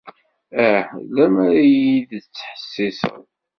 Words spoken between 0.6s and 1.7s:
Ah! Lemmer i